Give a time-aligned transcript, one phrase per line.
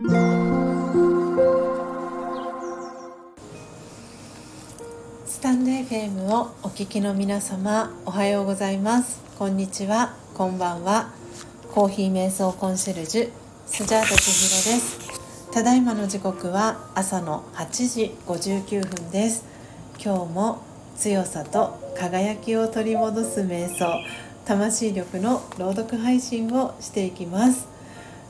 [0.00, 0.04] ス
[5.40, 9.20] タンド FM をお聞きの皆様おはようございます。
[9.36, 10.14] こんにちは。
[10.34, 11.10] こんばんは。
[11.72, 13.30] コーヒー瞑想コンシェルジュ
[13.66, 15.50] スジャータ千尋です。
[15.50, 19.44] ただいまの時刻は朝の8時59分です。
[20.00, 20.62] 今日も
[20.96, 24.00] 強さと輝きを取り戻す瞑想
[24.44, 27.77] 魂力の朗読配信をしていきます。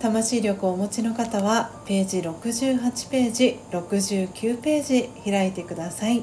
[0.00, 6.22] 魂力をお持ちの方はページ68ページ69ページ開いてください。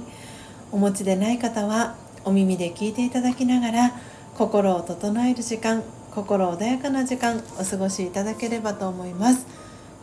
[0.72, 1.96] お持ちでない方は
[2.26, 3.92] お耳で聞いていただきながら
[4.36, 9.46] 心を整える時間心穏やかな時間お過ごしいただければと思います。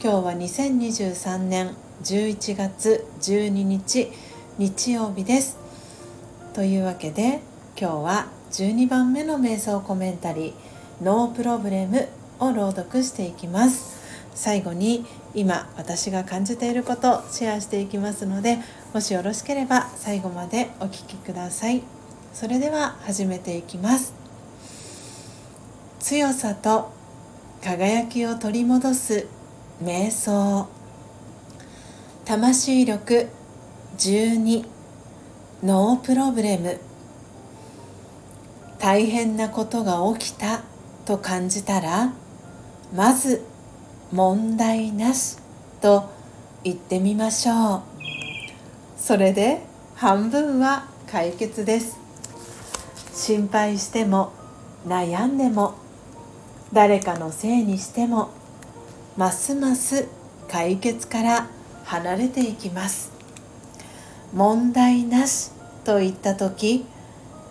[0.00, 4.12] 今日は2023年11月12日
[4.56, 5.58] 日曜日です。
[6.52, 7.40] というわけで
[7.76, 10.52] 今日は12番目の瞑想コメンタリー
[11.02, 12.08] 「ノープロブレム」
[12.40, 14.02] を朗読していきます。
[14.34, 18.58] 最後に今私が感じていることをシェアしていきますので
[18.92, 21.82] もしよろしければ最後までお聴きください。
[22.32, 24.12] それでは始めていきます。
[26.00, 26.92] 強さと
[27.62, 29.26] 輝きを取り戻す
[29.82, 30.66] 瞑想。
[32.24, 33.28] 魂力
[33.96, 34.66] 12
[35.62, 36.80] ノープロブレム。
[38.78, 40.62] 大変なことが起きた
[41.06, 42.12] と感じたら
[42.94, 43.42] まず
[44.12, 45.38] 問題なし
[45.80, 46.08] と
[46.62, 47.82] 言ってみましょう。
[48.96, 49.62] それで
[49.96, 51.98] 半分は解決です。
[53.12, 54.32] 心配しても
[54.86, 55.74] 悩んでも
[56.72, 58.30] 誰かのせいにしても
[59.16, 60.06] ますます
[60.48, 61.48] 解決から
[61.84, 63.10] 離れていきます。
[64.32, 65.50] 問題なし
[65.84, 66.86] と言った時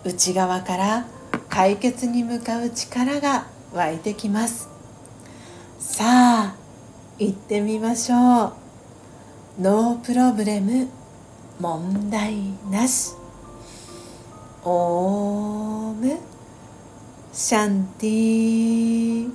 [0.04, 1.06] 内側から
[1.50, 4.73] 解決に向かう力が湧いてきます。
[5.86, 6.54] さあ
[7.18, 9.62] 行ってみましょう。
[9.62, 10.88] ノープロブレム
[11.60, 12.36] 問題
[12.70, 13.12] なし。
[14.64, 16.18] オーム
[17.34, 19.30] シャンティ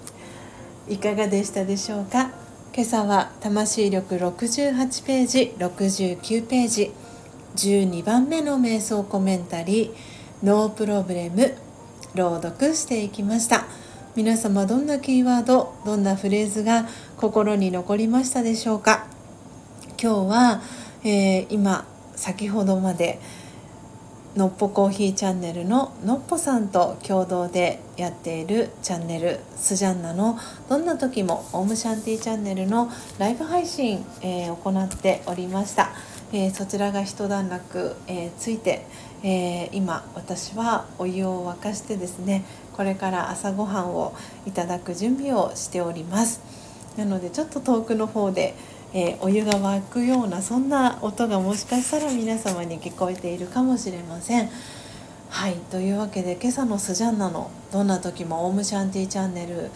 [0.90, 2.32] いかがでしたでしょうか？
[2.74, 6.92] 今朝は魂力68ページ69ページ
[7.58, 11.54] 12番目の瞑想コメンタリーノープロブレム
[12.16, 13.66] 朗読していきました。
[14.16, 19.06] 皆様どんなキーワードどんなフレーズが心に残りましたでしょうか？
[20.02, 20.62] 今日は、
[21.04, 23.20] えー、今先ほどまで
[24.36, 32.90] のっぽコーヒーチャンネルののっぽさんと共同でやっているチャンネルスジャンナのどんな時もオームシャンティーチャンネルの
[33.20, 35.92] ライブ配信、えー、行っておりました、
[36.34, 38.86] えー、そちらが一段落、えー、ついて、
[39.24, 44.16] え今私はお湯を沸かしてですねこれから朝ごはんを
[44.46, 46.42] いただく準備をしております
[46.98, 48.56] なのでちょっと遠くの方で
[48.92, 54.50] えー、お湯が沸くようなそんな音がもしかしたら皆様に聞こえているかもしれません。
[55.30, 59.70] はいというわけで今朝のスジャンナの「どんな時もオームシャンティチャンネル」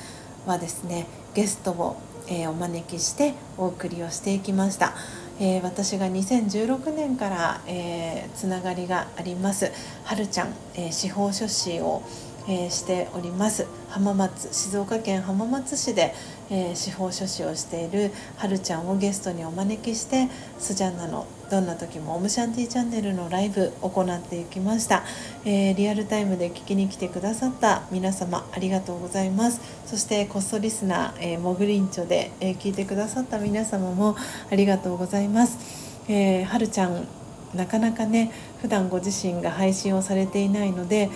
[0.48, 1.06] はですね
[1.36, 1.96] ゲストを、
[2.28, 4.96] えー、お招きしてお送りをしていきました。
[5.39, 9.71] えー、私が2016年から、えー、つながりがあります。
[10.03, 12.03] はるちゃん、えー、司法書士を、
[12.47, 13.67] えー、しております。
[13.89, 16.13] 浜松静岡県浜松市で、
[16.50, 20.28] えー、司法書士をしているはるちゃんをゲストにお招きして
[20.59, 25.04] スジャンナのどんな時もオムシャンティーチャンネルのライブ行っていきました、
[25.46, 29.62] えー、リアルタイムで聞きに来てくださった皆様ありがとうございます。
[29.86, 34.16] そしてこっそリスナー、えー、モグリンチョで、えー、聞いてくださった皆様も
[34.52, 37.08] ありがとうございます、えー、はるちゃん
[37.54, 38.31] なかなかね
[38.62, 41.10] 普段ご自身が配信をされていないので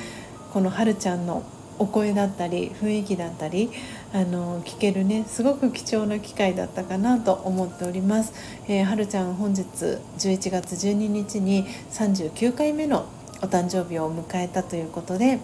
[0.54, 1.44] このはるちゃんの
[1.80, 3.70] お声だったり雰囲気だったり
[4.14, 8.34] あの聞けるねすごく貴重な機会だったかなと思っております、
[8.68, 13.06] えー、はるちゃん本日11月12日に39回目の
[13.42, 15.40] お誕生日を迎えたということで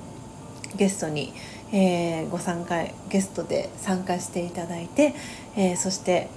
[0.76, 1.34] ゲストに、
[1.72, 5.14] えー、ご参加ゲストで参加していただいて、
[5.56, 6.30] えー、そして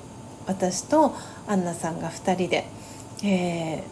[0.47, 1.15] 私と
[1.47, 2.66] アンナさんが2人で、
[3.24, 3.83] え、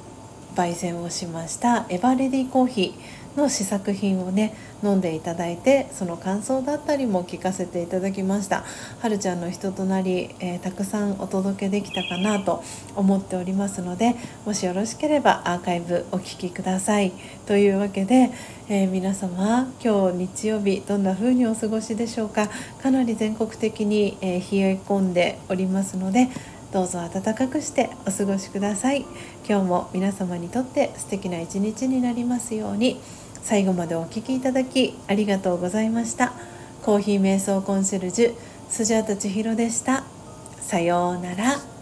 [0.54, 8.64] 焙煎をしましたエバーレディコーヒーの試作品をね飲んでいただいてその感想だったりも聞かせていただきました。
[9.00, 12.62] はるちゃんの人となり、えー、たくさんお届けできたかなと
[12.94, 14.14] 思っておりますので
[14.44, 17.12] もしよろしければアーカイブお聴きください。
[17.46, 18.30] というわけで、
[18.68, 22.48] えー、皆様今日日曜日どんな風にお過ごしでしょうか。
[22.82, 26.28] かなり全国的に、えー、冷え込んでおりますので
[26.74, 29.06] どうぞ暖かくしてお過ごしください。
[29.48, 33.00] 今日も皆様にとって素敵な一日になりますように。
[33.44, 36.32] 最後までお聴きいただきありがとうございました。
[36.82, 38.34] コーヒー瞑想コンシェルジュ
[38.68, 40.02] スジャータ千尋でした。
[40.62, 41.73] さようなら。